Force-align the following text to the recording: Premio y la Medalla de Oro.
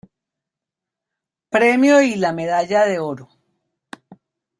Premio 1.51 2.01
y 2.01 2.15
la 2.15 2.33
Medalla 2.33 2.87
de 2.87 2.97
Oro. 2.97 3.29